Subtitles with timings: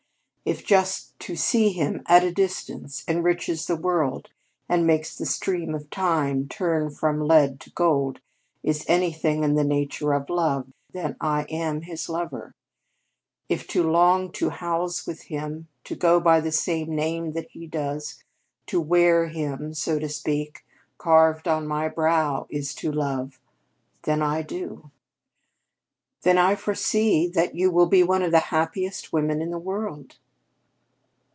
[0.43, 4.31] If just to see him, at a distance, enriches the world
[4.67, 8.19] and makes the stream of time turn from lead to gold
[8.63, 12.55] is anything in the nature of love, then I am his lover.
[13.49, 17.67] If to long to house with him, to go by the same name that he
[17.67, 18.23] does,
[18.65, 20.65] to wear him, so to speak,
[20.97, 23.39] carved on my brow, is to love,
[24.03, 24.89] then I do."
[26.23, 30.17] "Then I foresee that you will be one of the happiest women in the world."